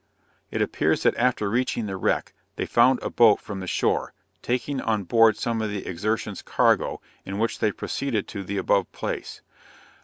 [0.49, 4.81] It appears that after reaching the wreck, they found a boat from the shore, taking
[4.81, 9.43] on board some of the Exertion's cargo, in which they proceeded to the above place.